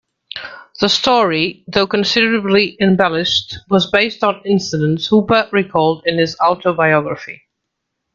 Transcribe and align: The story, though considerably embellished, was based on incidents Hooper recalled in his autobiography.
The 0.79 0.89
story, 0.89 1.63
though 1.67 1.85
considerably 1.85 2.75
embellished, 2.81 3.57
was 3.69 3.91
based 3.91 4.23
on 4.23 4.41
incidents 4.45 5.05
Hooper 5.05 5.47
recalled 5.51 6.01
in 6.07 6.17
his 6.17 6.35
autobiography. 6.39 7.43